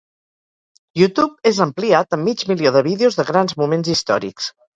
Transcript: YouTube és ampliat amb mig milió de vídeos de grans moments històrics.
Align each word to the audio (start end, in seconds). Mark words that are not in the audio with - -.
YouTube 0.99 1.49
és 1.51 1.59
ampliat 1.65 2.17
amb 2.17 2.29
mig 2.31 2.43
milió 2.53 2.73
de 2.79 2.83
vídeos 2.89 3.19
de 3.21 3.27
grans 3.29 3.55
moments 3.61 3.93
històrics. 3.95 4.51